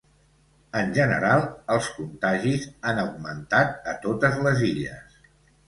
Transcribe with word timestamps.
En 0.79 0.87
general, 0.95 1.45
els 1.75 1.91
contagis 1.99 2.67
han 2.93 3.03
augmentat 3.05 3.79
a 3.95 3.97
totes 4.09 4.43
les 4.49 4.67
illes. 4.73 5.25